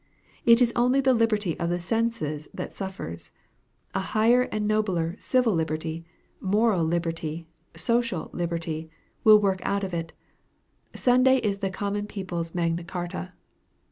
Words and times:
It 0.47 0.63
is 0.63 0.73
only 0.75 0.99
the 0.99 1.13
liberty 1.13 1.59
of 1.59 1.69
the 1.69 1.79
senses 1.79 2.47
that 2.55 2.73
suffers. 2.73 3.29
A 3.93 3.99
higher 3.99 4.49
and 4.51 4.67
nobler 4.67 5.15
civil 5.19 5.53
liberty, 5.53 6.03
moral 6.39 6.83
liberty, 6.83 7.45
social 7.77 8.31
liberty, 8.33 8.89
will 9.23 9.37
work 9.37 9.59
out 9.61 9.83
of 9.83 9.93
it. 9.93 10.11
Sunday 10.95 11.37
is 11.37 11.59
the 11.59 11.69
common 11.69 12.07
people's 12.07 12.55
Magna 12.55 12.83
Charta." 12.83 13.33